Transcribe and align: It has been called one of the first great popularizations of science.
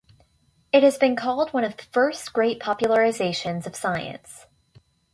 It 0.73 0.81
has 0.81 0.97
been 0.97 1.15
called 1.15 1.53
one 1.53 1.63
of 1.63 1.77
the 1.77 1.83
first 1.91 2.33
great 2.33 2.59
popularizations 2.59 3.67
of 3.67 3.75
science. 3.75 4.47